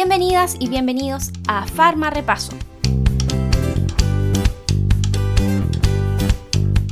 [0.00, 2.52] Bienvenidas y bienvenidos a Farma Repaso.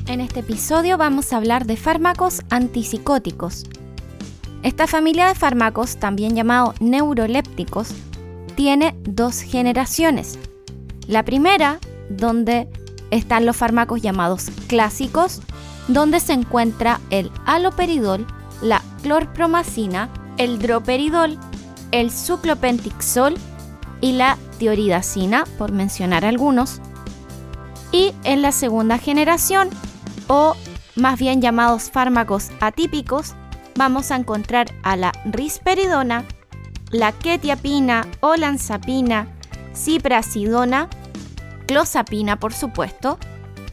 [0.08, 3.66] En este episodio vamos a hablar de fármacos antipsicóticos.
[4.64, 7.94] Esta familia de fármacos, también llamado neurolépticos,
[8.56, 10.36] tiene dos generaciones.
[11.06, 11.78] La primera,
[12.10, 12.68] donde
[13.12, 15.42] están los fármacos llamados clásicos,
[15.86, 18.26] donde se encuentra el aloperidol,
[18.62, 21.38] la clorpromacina, el droperidol,
[21.92, 23.34] el suclopentixol
[24.00, 26.80] y la tioridacina, por mencionar algunos.
[27.92, 29.70] Y en la segunda generación,
[30.28, 30.54] o
[30.96, 33.34] más bien llamados fármacos atípicos,
[33.76, 36.24] vamos a encontrar a la risperidona,
[36.90, 39.28] la quetiapina o lanzapina,
[39.74, 40.88] ciprasidona,
[41.66, 43.18] clozapina por supuesto,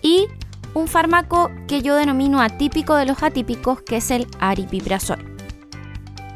[0.02, 0.28] y
[0.74, 5.34] un fármaco que yo denomino atípico de los atípicos que es el aripiprazol.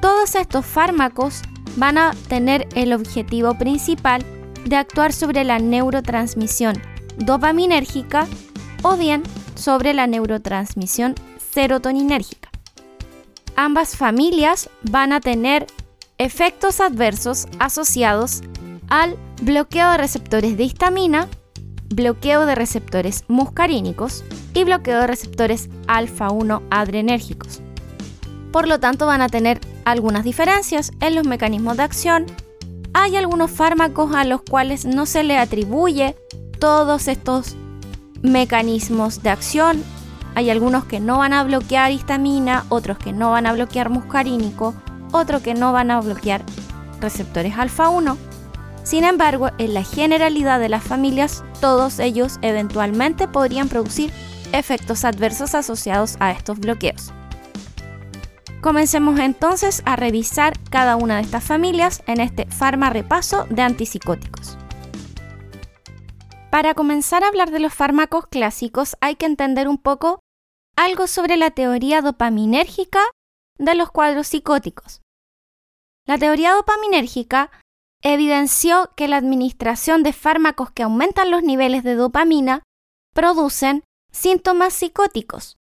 [0.02, 1.42] Todos estos fármacos
[1.78, 4.25] van a tener el objetivo principal
[4.66, 6.75] de actuar sobre la neurotransmisión
[7.17, 8.28] dopaminérgica
[8.81, 9.23] o bien
[9.56, 11.16] sobre la neurotransmisión
[11.52, 12.50] serotoninérgica.
[13.55, 15.66] Ambas familias van a tener
[16.17, 18.42] efectos adversos asociados
[18.89, 21.28] al bloqueo de receptores de histamina,
[21.89, 27.61] bloqueo de receptores muscarínicos y bloqueo de receptores alfa-1 adrenérgicos.
[28.52, 32.25] Por lo tanto, van a tener algunas diferencias en los mecanismos de acción.
[32.93, 36.17] Hay algunos fármacos a los cuales no se le atribuye
[36.59, 37.55] todos estos
[38.21, 39.81] mecanismos de acción.
[40.35, 44.73] Hay algunos que no van a bloquear histamina, otros que no van a bloquear muscarínico,
[45.13, 46.43] otros que no van a bloquear
[46.99, 48.17] receptores alfa 1.
[48.83, 54.11] Sin embargo, en la generalidad de las familias, todos ellos eventualmente podrían producir
[54.52, 57.13] efectos adversos asociados a estos bloqueos.
[58.61, 64.58] Comencemos entonces a revisar cada una de estas familias en este Farma Repaso de antipsicóticos.
[66.49, 70.21] Para comenzar a hablar de los fármacos clásicos hay que entender un poco
[70.76, 73.02] algo sobre la teoría dopaminérgica
[73.59, 75.02] de los cuadros psicóticos.
[76.08, 77.52] La teoría dopaminérgica
[78.02, 82.64] evidenció que la administración de fármacos que aumentan los niveles de dopamina
[83.14, 85.58] producen síntomas psicóticos,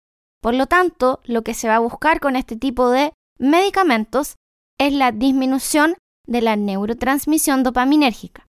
[0.45, 4.35] por lo tanto, lo que se va a buscar con este tipo de medicamentos
[4.79, 5.97] es la disminución
[6.27, 8.47] de la neurotransmisión dopaminérgica.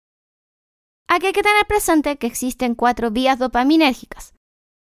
[1.08, 4.34] Aquí hay que tener presente que existen cuatro vías dopaminérgicas.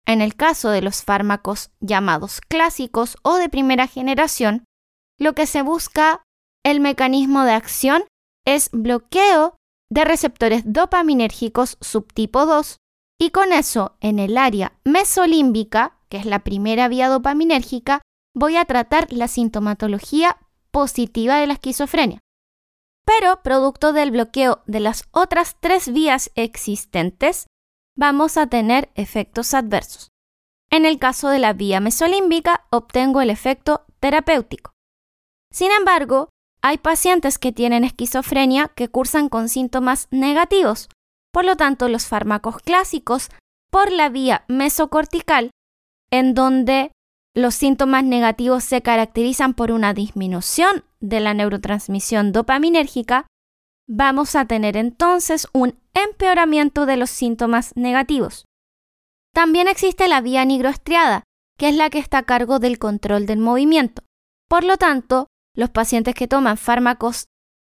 [0.07, 4.65] En el caso de los fármacos llamados clásicos o de primera generación,
[5.19, 6.23] lo que se busca
[6.63, 8.03] el mecanismo de acción
[8.47, 9.57] es bloqueo
[9.91, 12.77] de receptores dopaminérgicos subtipo 2
[13.21, 18.01] y con eso en el área mesolímbica que es la primera vía dopaminérgica,
[18.33, 20.37] voy a tratar la sintomatología
[20.71, 22.19] positiva de la esquizofrenia.
[23.05, 27.47] Pero, producto del bloqueo de las otras tres vías existentes,
[27.97, 30.07] vamos a tener efectos adversos.
[30.71, 34.71] En el caso de la vía mesolímbica, obtengo el efecto terapéutico.
[35.51, 36.29] Sin embargo,
[36.61, 40.87] hay pacientes que tienen esquizofrenia que cursan con síntomas negativos.
[41.33, 43.31] Por lo tanto, los fármacos clásicos
[43.69, 45.51] por la vía mesocortical
[46.11, 46.91] en donde
[47.33, 53.27] los síntomas negativos se caracterizan por una disminución de la neurotransmisión dopaminérgica,
[53.87, 58.45] vamos a tener entonces un empeoramiento de los síntomas negativos.
[59.33, 61.23] También existe la vía nigroestriada,
[61.57, 64.03] que es la que está a cargo del control del movimiento.
[64.47, 67.25] Por lo tanto, los pacientes que toman fármacos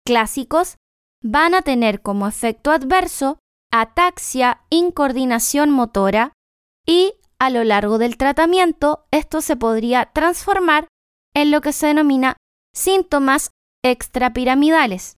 [0.05, 0.75] clásicos
[1.21, 3.39] van a tener como efecto adverso
[3.71, 6.33] ataxia, incoordinación motora
[6.85, 7.13] y
[7.45, 10.87] a lo largo del tratamiento, esto se podría transformar
[11.33, 12.37] en lo que se denomina
[12.73, 13.51] síntomas
[13.83, 15.17] extrapiramidales,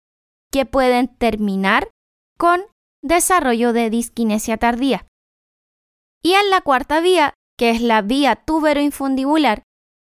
[0.52, 1.92] que pueden terminar
[2.40, 2.64] con
[3.04, 5.06] desarrollo de disquinesia tardía.
[6.24, 9.62] Y en la cuarta vía, que es la vía tuberoinfundibular,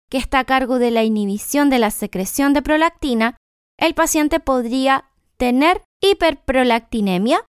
[0.09, 3.37] que está a cargo de la inhibición de la secreción de prolactina,
[3.77, 7.45] el paciente podría tener hiperprolactinemia,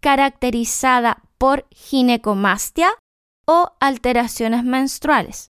[0.00, 2.92] caracterizada por ginecomastia
[3.46, 5.50] o alteraciones menstruales.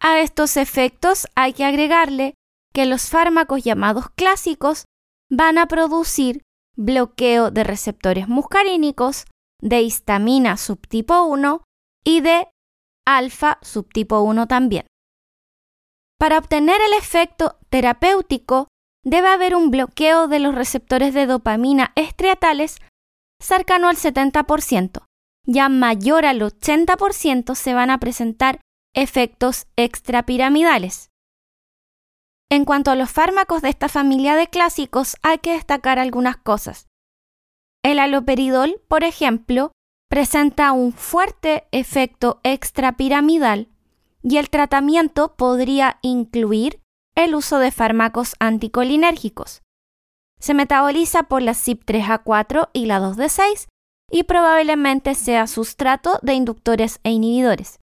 [0.00, 2.34] A estos efectos hay que agregarle
[2.72, 4.84] que los fármacos llamados clásicos
[5.30, 6.42] van a producir
[6.76, 9.26] bloqueo de receptores muscarínicos,
[9.60, 11.62] de histamina subtipo 1
[12.04, 12.48] y de
[13.06, 14.86] alfa subtipo 1 también.
[16.18, 18.68] Para obtener el efecto terapéutico
[19.04, 22.78] debe haber un bloqueo de los receptores de dopamina estriatales
[23.40, 25.03] cercano al 70%,
[25.46, 28.60] ya mayor al 80% se van a presentar
[28.94, 31.10] efectos extrapiramidales.
[32.50, 36.86] En cuanto a los fármacos de esta familia de clásicos, hay que destacar algunas cosas.
[37.82, 39.72] El aloperidol, por ejemplo,
[40.08, 43.68] presenta un fuerte efecto extrapiramidal
[44.22, 46.80] y el tratamiento podría incluir
[47.14, 49.62] el uso de fármacos anticolinérgicos.
[50.40, 53.66] Se metaboliza por la CYP3A4 y la 2D6
[54.14, 57.80] y probablemente sea sustrato de inductores e inhibidores.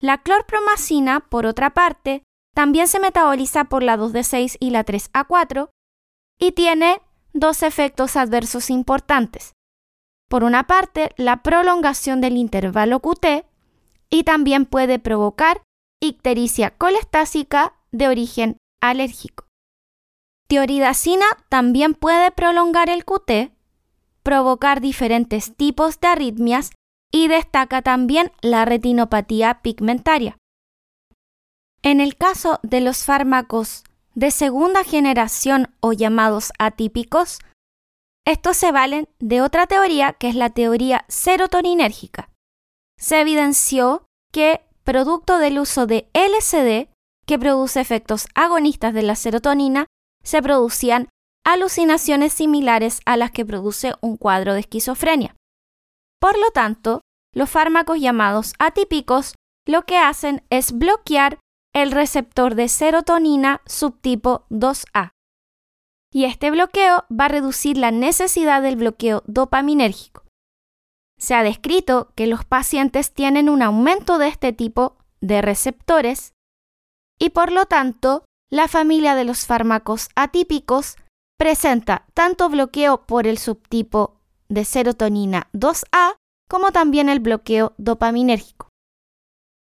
[0.00, 2.22] La clorpromacina, por otra parte,
[2.54, 5.70] también se metaboliza por la 2D6 y la 3A4
[6.38, 7.02] y tiene
[7.32, 9.54] dos efectos adversos importantes.
[10.28, 13.46] Por una parte, la prolongación del intervalo QT
[14.08, 15.60] y también puede provocar
[16.00, 19.48] ictericia colestásica de origen alérgico.
[20.46, 23.55] Tioridacina también puede prolongar el QT,
[24.26, 26.72] provocar diferentes tipos de arritmias
[27.12, 30.36] y destaca también la retinopatía pigmentaria.
[31.82, 33.84] En el caso de los fármacos
[34.16, 37.38] de segunda generación o llamados atípicos,
[38.26, 42.28] estos se valen de otra teoría que es la teoría serotoninérgica.
[42.98, 46.90] Se evidenció que, producto del uso de LSD,
[47.26, 49.86] que produce efectos agonistas de la serotonina,
[50.24, 51.10] se producían
[51.46, 55.36] alucinaciones similares a las que produce un cuadro de esquizofrenia.
[56.20, 57.02] Por lo tanto,
[57.32, 59.34] los fármacos llamados atípicos
[59.64, 61.38] lo que hacen es bloquear
[61.72, 65.10] el receptor de serotonina subtipo 2A.
[66.12, 70.24] Y este bloqueo va a reducir la necesidad del bloqueo dopaminérgico.
[71.18, 76.32] Se ha descrito que los pacientes tienen un aumento de este tipo de receptores
[77.20, 80.96] y por lo tanto la familia de los fármacos atípicos
[81.38, 86.16] presenta tanto bloqueo por el subtipo de serotonina 2A
[86.48, 88.68] como también el bloqueo dopaminérgico.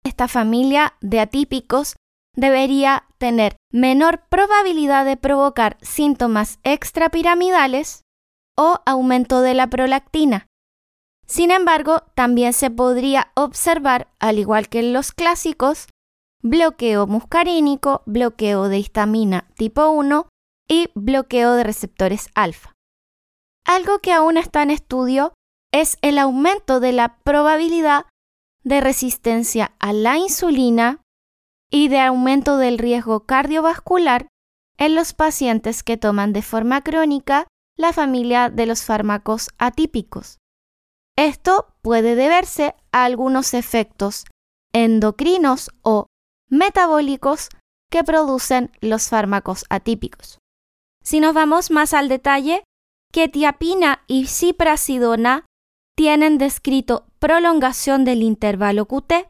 [0.04, 1.94] Esta familia de atípicos
[2.36, 8.02] debería tener menor probabilidad de provocar síntomas extrapiramidales
[8.56, 10.46] o aumento de la prolactina.
[11.26, 15.86] Sin embargo, también se podría observar, al igual que en los clásicos,
[16.42, 20.26] bloqueo muscarínico, bloqueo de histamina tipo 1
[20.72, 22.72] y bloqueo de receptores alfa.
[23.66, 25.34] Algo que aún está en estudio
[25.70, 28.06] es el aumento de la probabilidad
[28.64, 31.02] de resistencia a la insulina
[31.70, 34.28] y de aumento del riesgo cardiovascular
[34.78, 37.46] en los pacientes que toman de forma crónica
[37.76, 40.38] la familia de los fármacos atípicos.
[41.18, 44.24] Esto puede deberse a algunos efectos
[44.72, 46.06] endocrinos o
[46.48, 47.50] metabólicos
[47.90, 50.38] que producen los fármacos atípicos.
[51.02, 52.64] Si nos vamos más al detalle,
[53.12, 55.46] quetiapina y ciprasidona
[55.96, 59.28] tienen descrito prolongación del intervalo QT.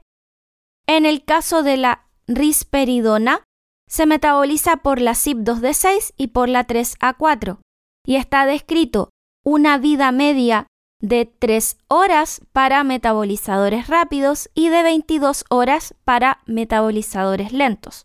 [0.87, 3.45] En el caso de la risperidona,
[3.89, 7.59] se metaboliza por la CYP2D6 y por la 3A4
[8.07, 9.11] y está descrito
[9.45, 10.67] una vida media
[11.01, 18.05] de 3 horas para metabolizadores rápidos y de 22 horas para metabolizadores lentos.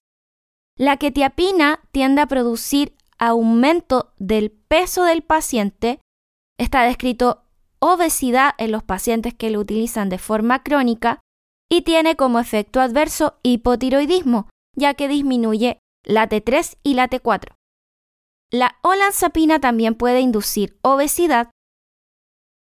[0.75, 5.99] La quetiapina tiende a producir aumento del peso del paciente.
[6.57, 7.43] Está descrito
[7.79, 11.19] obesidad en los pacientes que lo utilizan de forma crónica
[11.69, 17.53] y tiene como efecto adverso hipotiroidismo, ya que disminuye la T3 y la T4.
[18.49, 21.51] La olanzapina también puede inducir obesidad.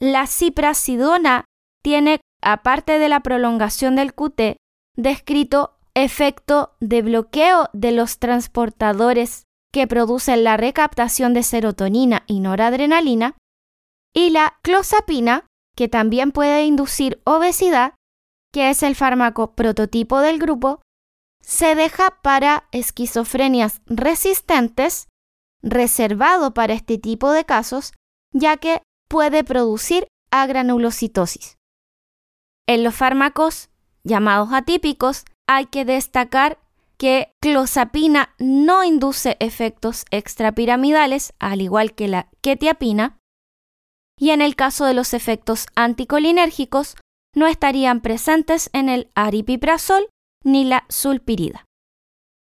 [0.00, 1.44] La ciprasidona
[1.82, 4.56] tiene, aparte de la prolongación del QT,
[4.96, 9.45] descrito efecto de bloqueo de los transportadores
[9.76, 13.36] que producen la recaptación de serotonina y noradrenalina,
[14.14, 15.44] y la clozapina,
[15.76, 17.92] que también puede inducir obesidad,
[18.54, 20.80] que es el fármaco prototipo del grupo,
[21.42, 25.08] se deja para esquizofrenias resistentes,
[25.62, 27.92] reservado para este tipo de casos,
[28.32, 28.80] ya que
[29.10, 31.58] puede producir agranulocitosis.
[32.66, 33.68] En los fármacos
[34.04, 36.58] llamados atípicos hay que destacar
[36.98, 43.18] que clozapina no induce efectos extrapiramidales, al igual que la quetiapina,
[44.18, 46.96] y en el caso de los efectos anticolinérgicos
[47.34, 50.08] no estarían presentes en el aripiprazol
[50.42, 51.66] ni la sulpirida.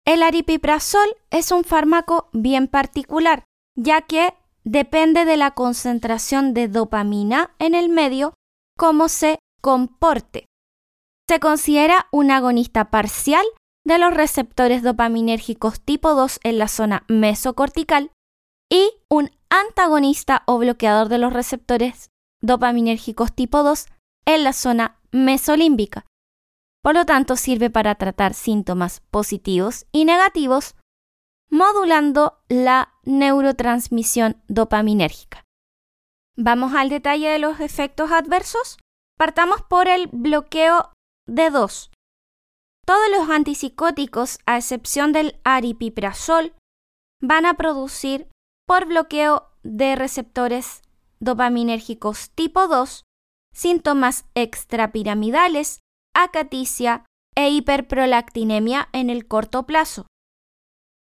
[0.06, 3.44] El aripiprazol es un fármaco bien particular,
[3.76, 8.34] ya que depende de la concentración de dopamina en el medio
[8.78, 10.46] cómo se comporte.
[11.30, 13.46] Se considera un agonista parcial
[13.90, 18.12] de los receptores dopaminérgicos tipo 2 en la zona mesocortical
[18.72, 23.88] y un antagonista o bloqueador de los receptores dopaminérgicos tipo 2
[24.26, 26.06] en la zona mesolímbica.
[26.84, 30.76] Por lo tanto, sirve para tratar síntomas positivos y negativos
[31.50, 35.44] modulando la neurotransmisión dopaminérgica.
[36.38, 38.78] Vamos al detalle de los efectos adversos.
[39.18, 40.94] Partamos por el bloqueo
[41.28, 41.90] de 2.
[42.90, 46.56] Todos los antipsicóticos, a excepción del aripiprazol,
[47.22, 48.28] van a producir
[48.66, 50.82] por bloqueo de receptores
[51.20, 53.04] dopaminérgicos tipo 2
[53.54, 55.82] síntomas extrapiramidales,
[56.16, 57.06] acaticia
[57.36, 60.08] e hiperprolactinemia en el corto plazo.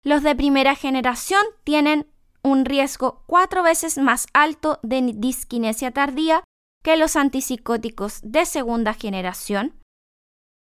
[0.04, 2.06] Los de primera generación tienen
[2.44, 6.44] un riesgo cuatro veces más alto de disquinesia tardía
[6.84, 9.80] que los antipsicóticos de segunda generación.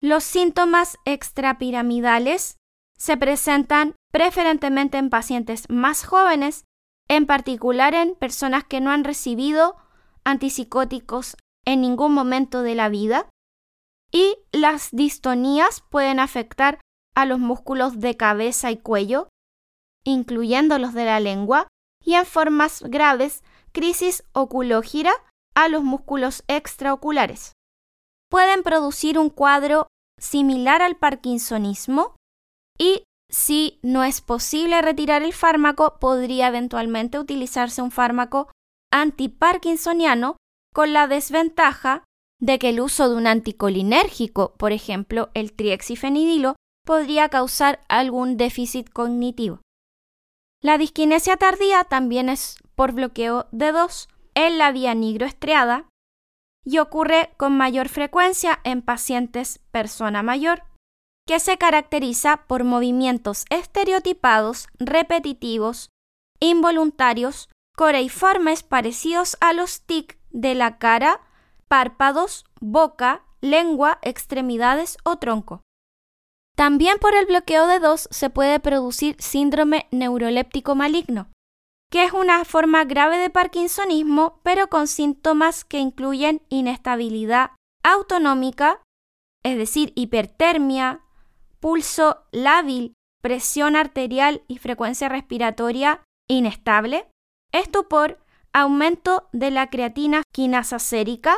[0.02, 2.56] Los síntomas extrapiramidales
[2.98, 6.64] se presentan preferentemente en pacientes más jóvenes,
[7.08, 9.76] en particular en personas que no han recibido
[10.24, 13.30] antipsicóticos en ningún momento de la vida.
[14.10, 16.80] Y las distonías pueden afectar
[17.14, 19.28] a los músculos de cabeza y cuello,
[20.02, 21.68] incluyendo los de la lengua,
[22.04, 25.12] y en formas graves, crisis oculógira
[25.54, 27.52] a los músculos extraoculares.
[28.28, 29.86] Pueden producir un cuadro
[30.22, 32.16] similar al parkinsonismo
[32.78, 38.50] y si no es posible retirar el fármaco, podría eventualmente utilizarse un fármaco
[38.92, 40.36] antiparkinsoniano
[40.72, 42.04] con la desventaja
[42.40, 48.90] de que el uso de un anticolinérgico, por ejemplo el triexifenidilo, podría causar algún déficit
[48.90, 49.60] cognitivo.
[50.60, 55.88] La disquinesia tardía también es por bloqueo de 2 en la vía nigroestriada
[56.64, 60.64] y ocurre con mayor frecuencia en pacientes persona mayor,
[61.26, 65.90] que se caracteriza por movimientos estereotipados, repetitivos,
[66.40, 71.20] involuntarios, coreiformes parecidos a los tic de la cara,
[71.68, 75.62] párpados, boca, lengua, extremidades o tronco.
[76.54, 81.31] También por el bloqueo de 2 se puede producir síndrome neuroléptico maligno,
[81.92, 87.50] que es una forma grave de parkinsonismo, pero con síntomas que incluyen inestabilidad
[87.82, 88.80] autonómica,
[89.42, 91.02] es decir, hipertermia,
[91.60, 97.06] pulso lábil, presión arterial y frecuencia respiratoria inestable,
[97.52, 101.36] estupor, aumento de la creatina quinasa sérica,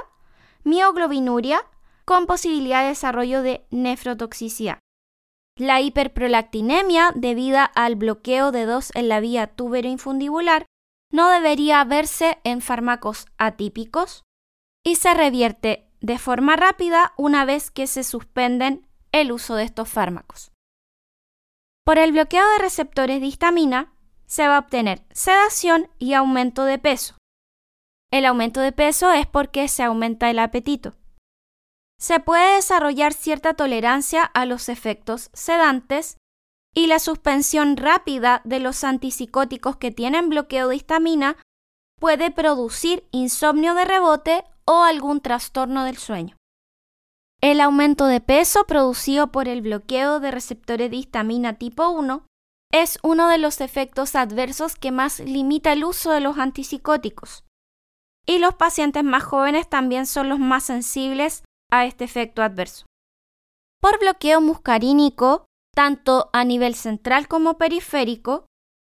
[0.62, 1.62] mioglobinuria,
[2.04, 4.78] con posibilidad de desarrollo de nefrotoxicidad.
[5.56, 10.66] La hiperprolactinemia, debida al bloqueo de dos en la vía tuberoinfundibular,
[11.12, 14.24] no debería verse en fármacos atípicos
[14.84, 19.88] y se revierte de forma rápida una vez que se suspenden el uso de estos
[19.88, 20.50] fármacos.
[21.84, 23.94] Por el bloqueo de receptores de histamina,
[24.26, 27.16] se va a obtener sedación y aumento de peso.
[28.10, 30.96] El aumento de peso es porque se aumenta el apetito
[32.04, 36.18] se puede desarrollar cierta tolerancia a los efectos sedantes
[36.74, 41.38] y la suspensión rápida de los antipsicóticos que tienen bloqueo de histamina
[41.98, 46.36] puede producir insomnio de rebote o algún trastorno del sueño.
[47.40, 52.26] El aumento de peso producido por el bloqueo de receptores de histamina tipo 1
[52.70, 57.44] es uno de los efectos adversos que más limita el uso de los antipsicóticos.
[58.26, 61.44] Y los pacientes más jóvenes también son los más sensibles
[61.78, 62.86] a este efecto adverso.
[63.80, 68.46] Por bloqueo muscarínico, tanto a nivel central como periférico,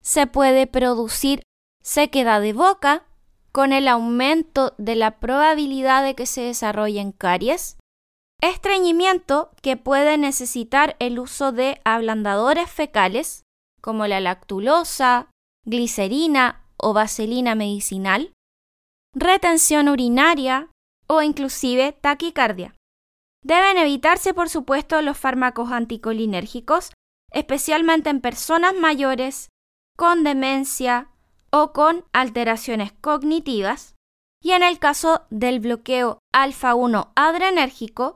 [0.01, 1.43] se puede producir
[1.83, 3.05] sequedad de boca
[3.51, 7.77] con el aumento de la probabilidad de que se desarrollen caries,
[8.41, 13.43] estreñimiento que puede necesitar el uso de ablandadores fecales
[13.81, 15.29] como la lactulosa,
[15.65, 18.31] glicerina o vaselina medicinal,
[19.13, 20.69] retención urinaria
[21.09, 22.75] o inclusive taquicardia.
[23.43, 26.91] Deben evitarse, por supuesto, los fármacos anticolinérgicos,
[27.31, 29.49] especialmente en personas mayores,
[29.97, 31.09] con demencia
[31.51, 33.95] o con alteraciones cognitivas.
[34.41, 38.15] Y en el caso del bloqueo alfa-1 adrenérgico,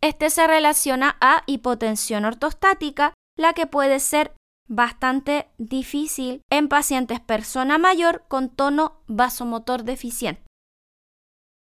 [0.00, 4.34] este se relaciona a hipotensión ortostática, la que puede ser
[4.68, 10.42] bastante difícil en pacientes persona mayor con tono vasomotor deficiente.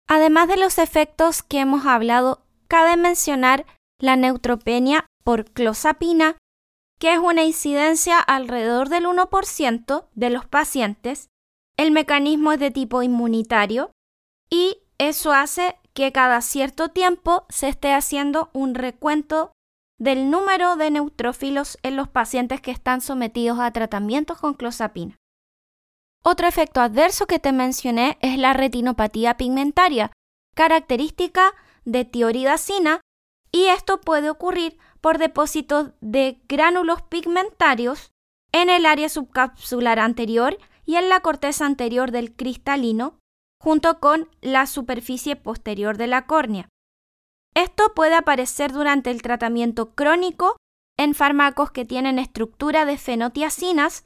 [0.09, 3.67] Además de los efectos que hemos hablado, cabe mencionar
[3.99, 6.35] la neutropenia por clozapina,
[6.99, 11.27] que es una incidencia alrededor del 1% de los pacientes.
[11.77, 13.91] El mecanismo es de tipo inmunitario
[14.49, 19.51] y eso hace que cada cierto tiempo se esté haciendo un recuento
[19.99, 25.17] del número de neutrófilos en los pacientes que están sometidos a tratamientos con clozapina.
[26.23, 30.11] Otro efecto adverso que te mencioné es la retinopatía pigmentaria,
[30.55, 31.53] característica
[31.85, 33.01] de tioridacina,
[33.51, 38.11] y esto puede ocurrir por depósitos de gránulos pigmentarios
[38.51, 43.19] en el área subcapsular anterior y en la corteza anterior del cristalino,
[43.61, 46.69] junto con la superficie posterior de la córnea.
[47.55, 50.57] Esto puede aparecer durante el tratamiento crónico
[50.97, 54.05] en fármacos que tienen estructura de fenotiacinas,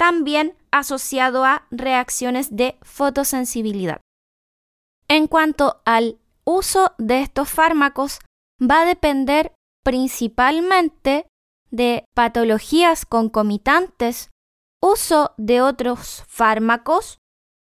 [0.00, 4.00] también asociado a reacciones de fotosensibilidad.
[5.08, 8.20] En cuanto al uso de estos fármacos,
[8.58, 9.52] va a depender
[9.84, 11.26] principalmente
[11.70, 14.30] de patologías concomitantes,
[14.80, 17.18] uso de otros fármacos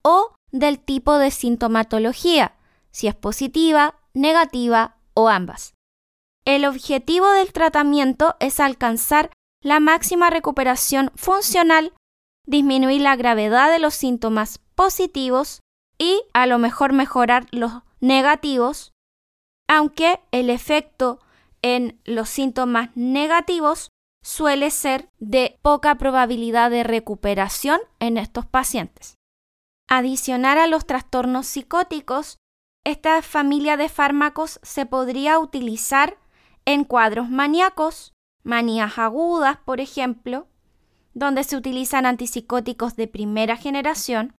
[0.05, 2.59] o del tipo de sintomatología,
[2.90, 5.73] si es positiva, negativa o ambas.
[6.45, 9.31] El objetivo del tratamiento es alcanzar
[9.62, 11.95] la máxima recuperación funcional,
[12.47, 15.61] disminuir la gravedad de los síntomas positivos
[15.99, 18.93] y a lo mejor mejorar los negativos,
[19.69, 21.21] aunque el efecto
[21.62, 23.91] en los síntomas negativos
[24.23, 29.15] suele ser de poca probabilidad de recuperación en estos pacientes.
[29.88, 32.38] Adicionar a los trastornos psicóticos,
[32.85, 36.19] esta familia de fármacos se podría utilizar
[36.65, 38.12] en cuadros maníacos,
[38.43, 40.49] manías agudas, por ejemplo,
[41.16, 44.35] donde se utilizan antipsicóticos de primera generación,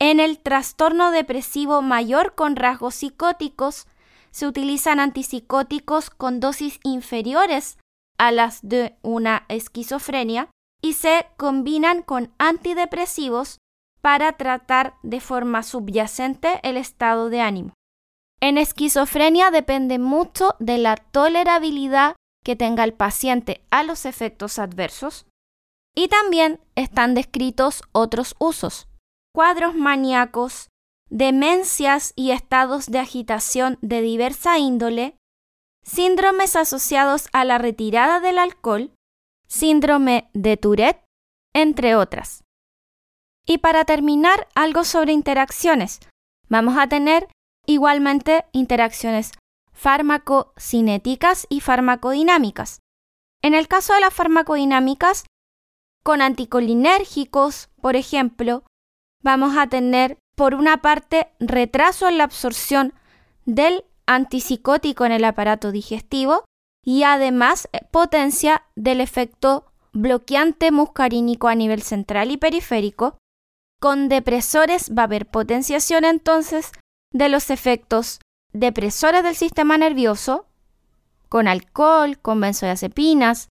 [0.00, 3.86] en el trastorno depresivo mayor con rasgos psicóticos,
[4.32, 7.78] se utilizan antipsicóticos con dosis inferiores
[8.18, 10.50] a las de una esquizofrenia
[10.82, 13.58] y se combinan con antidepresivos
[14.00, 17.72] para tratar de forma subyacente el estado de ánimo.
[18.40, 25.24] En esquizofrenia depende mucho de la tolerabilidad que tenga el paciente a los efectos adversos
[25.96, 28.86] y también están descritos otros usos,
[29.34, 30.68] cuadros maníacos,
[31.08, 35.16] demencias y estados de agitación de diversa índole,
[35.82, 38.92] síndromes asociados a la retirada del alcohol,
[39.48, 41.02] síndrome de Tourette,
[41.54, 42.44] entre otras.
[43.46, 46.00] Y para terminar, algo sobre interacciones.
[46.48, 47.28] Vamos a tener
[47.64, 49.32] igualmente interacciones
[49.72, 52.80] farmacocinéticas y farmacodinámicas.
[53.42, 55.24] En el caso de las farmacodinámicas,
[56.06, 58.62] con anticolinérgicos, por ejemplo,
[59.24, 62.94] vamos a tener por una parte retraso en la absorción
[63.44, 66.44] del antipsicótico en el aparato digestivo
[66.80, 73.18] y además eh, potencia del efecto bloqueante muscarínico a nivel central y periférico.
[73.80, 76.70] Con depresores va a haber potenciación entonces
[77.12, 78.20] de los efectos
[78.52, 80.46] depresores del sistema nervioso,
[81.28, 83.48] con alcohol, con benzodiazepinas,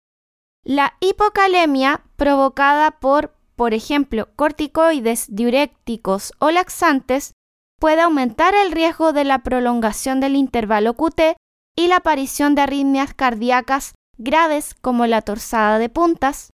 [0.64, 7.32] la hipocalemia provocada por, por ejemplo, corticoides, diuréticos o laxantes
[7.78, 11.36] puede aumentar el riesgo de la prolongación del intervalo QT
[11.76, 16.50] y la aparición de arritmias cardíacas graves como la torsada de puntas,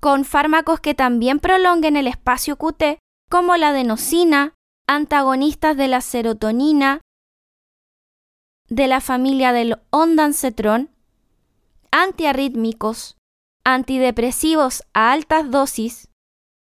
[0.00, 4.54] con fármacos que también prolonguen el espacio QT como la adenosina,
[4.86, 7.00] antagonistas de la serotonina,
[8.68, 10.90] de la familia del ondansetron,
[11.90, 13.16] antiarrítmicos,
[13.64, 16.08] antidepresivos a altas dosis,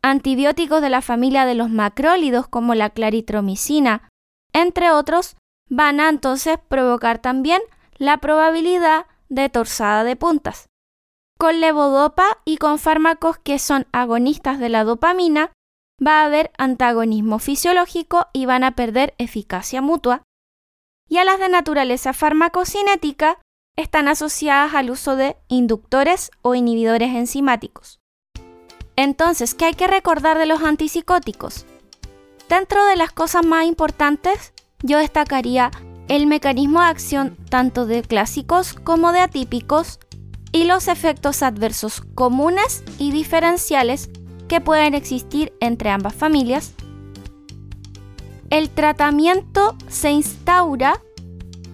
[0.01, 4.09] antibióticos de la familia de los macrólidos como la claritromicina,
[4.53, 5.35] entre otros,
[5.69, 7.61] van a entonces provocar también
[7.97, 10.67] la probabilidad de torsada de puntas.
[11.37, 15.51] Con levodopa y con fármacos que son agonistas de la dopamina,
[16.05, 20.23] va a haber antagonismo fisiológico y van a perder eficacia mutua.
[21.09, 23.39] Y a las de naturaleza farmacocinética
[23.75, 27.99] están asociadas al uso de inductores o inhibidores enzimáticos.
[28.95, 31.65] Entonces, ¿qué hay que recordar de los antipsicóticos?
[32.49, 35.71] Dentro de las cosas más importantes, yo destacaría
[36.07, 39.99] el mecanismo de acción tanto de clásicos como de atípicos
[40.51, 44.09] y los efectos adversos comunes y diferenciales
[44.47, 46.73] que pueden existir entre ambas familias.
[48.51, 51.01] El tratamiento se instaura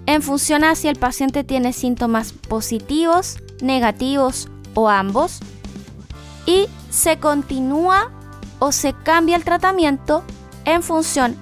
[0.09, 5.37] en función a si el paciente tiene síntomas positivos, negativos o ambos
[6.47, 8.11] y se continúa
[8.57, 10.23] o se cambia el tratamiento
[10.65, 11.37] en función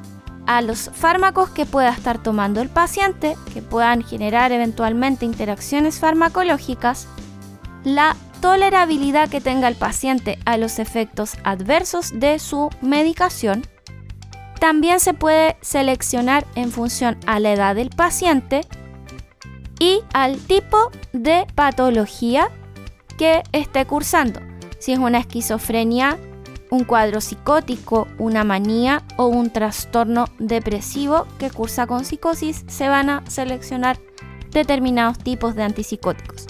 [0.48, 7.08] a los fármacos que pueda estar tomando el paciente, que puedan generar eventualmente interacciones farmacológicas,
[7.86, 13.66] la tolerabilidad que tenga el paciente a los efectos adversos de su medicación.
[14.60, 18.62] También se puede seleccionar en función a la edad del paciente
[19.80, 22.50] y al tipo de patología
[23.18, 24.48] que esté cursando
[24.80, 26.18] si es una esquizofrenia,
[26.70, 33.10] un cuadro psicótico, una manía o un trastorno depresivo que cursa con psicosis, se van
[33.10, 34.00] a seleccionar
[34.52, 36.48] determinados tipos de antipsicóticos.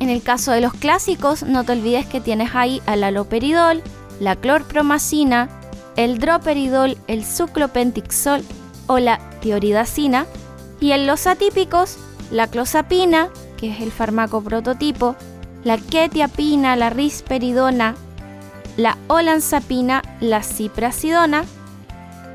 [0.00, 3.82] En el caso de los clásicos, no te olvides que tienes ahí al aloperidol,
[4.20, 5.48] la clorpromacina,
[5.96, 8.42] el droperidol, el suclopentixol
[8.86, 10.26] o la tioridacina,
[10.80, 11.96] y en los atípicos,
[12.30, 15.16] la clozapina, que es el fármaco prototipo,
[15.64, 17.94] la quetiapina, la risperidona,
[18.76, 21.44] la olanzapina, la ciprasidona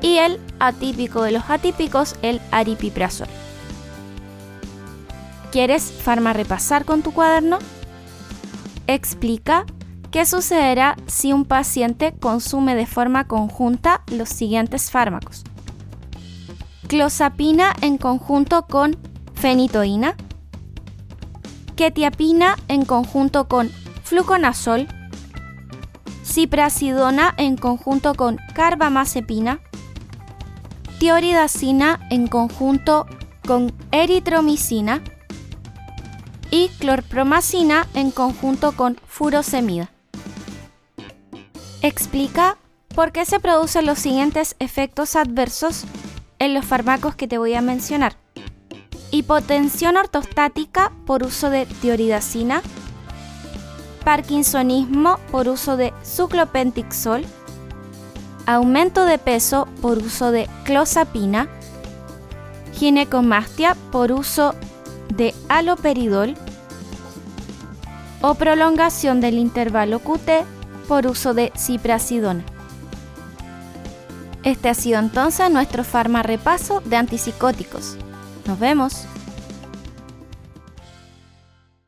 [0.00, 3.28] y el atípico de los atípicos, el aripiprazol.
[5.52, 7.58] ¿Quieres farma repasar con tu cuaderno?
[8.86, 9.66] Explica
[10.10, 15.44] qué sucederá si un paciente consume de forma conjunta los siguientes fármacos.
[16.86, 18.96] Clozapina en conjunto con
[19.34, 20.16] fenitoína,
[21.76, 23.70] ketiapina en conjunto con
[24.02, 24.88] fluconazol,
[26.24, 29.60] ciprasidona en conjunto con carbamazepina,
[30.98, 33.06] tioridacina en conjunto
[33.46, 35.02] con eritromicina
[36.50, 39.90] y clorpromacina en conjunto con furosemida.
[41.80, 42.56] Explica
[42.94, 45.84] por qué se producen los siguientes efectos adversos
[46.40, 48.16] en los fármacos que te voy a mencionar.
[49.12, 52.62] Hipotensión ortostática por uso de tioridacina,
[54.04, 57.24] Parkinsonismo por uso de suclopentixol,
[58.46, 61.48] aumento de peso por uso de clozapina,
[62.72, 64.54] ginecomastia por uso
[65.14, 66.34] de aloperidol
[68.20, 70.57] o prolongación del intervalo QT
[70.88, 72.42] por uso de ciprasidona.
[74.42, 77.96] Este ha sido entonces nuestro farma repaso de antipsicóticos.
[78.46, 79.04] Nos vemos.